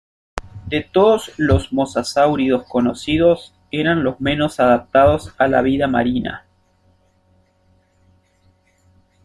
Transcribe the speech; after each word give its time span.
De 0.65 0.81
todos 0.81 1.31
los 1.37 1.71
mosasáuridos 1.73 2.65
conocidos, 2.67 3.53
eran 3.69 4.03
los 4.03 4.19
menos 4.19 4.59
adaptados 4.59 5.35
a 5.37 5.47
la 5.47 5.61
vida 5.61 5.85
marina. 5.85 6.47